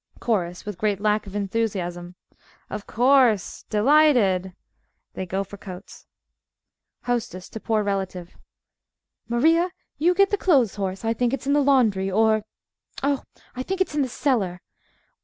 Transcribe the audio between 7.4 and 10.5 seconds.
(to Poor Relative) Maria, you get the